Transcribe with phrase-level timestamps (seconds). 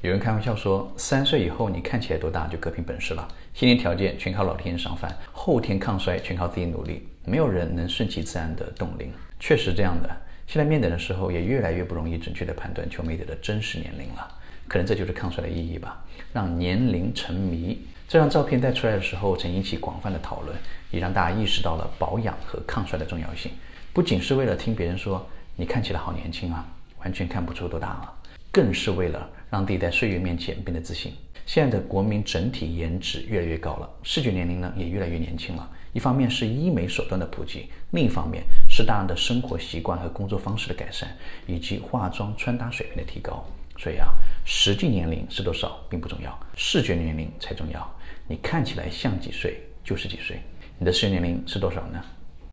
[0.00, 9.12] 有人开玩笑说，三岁以后你看起来多大就各凭本事了，先天条件全靠老天赏饭，后天抗衰全靠自己努力，没有人能顺其自然的冻龄。
[9.40, 10.08] 确实这样的，
[10.46, 14.36] 现在面诊的时候也越来越不容易准确的判断求美者的真实年龄了。
[14.68, 16.00] 可能这就是抗衰的意义吧，
[16.32, 17.84] 让年龄成谜。
[18.06, 20.56] 这张照片带出来的时候曾引起广泛的讨论，
[20.92, 23.50] 也让大家意识到了保养和抗衰的重要性。
[23.92, 25.26] 不仅是为了听别人说
[25.56, 26.64] 你看起来好年轻啊，
[27.00, 28.14] 完全看不出多大了。
[28.52, 31.12] 更是为了让自己在岁月面前变得自信。
[31.46, 35.70] 现在的国民整体颜值越来越高了，视觉年龄呢也越来越年轻了。
[35.94, 41.08] 一方面是医美手段的普及，另一方面是大量的生活习惯和工作方式的改善，
[41.46, 43.42] 以及化妆穿搭水平的提高。
[43.78, 44.08] 所以啊，
[44.44, 47.96] 实际年龄是多少并不重要，视觉年龄才重要。
[48.26, 50.38] 你看起来像几岁就是几岁。
[50.78, 52.04] 你的实际年龄是多少呢？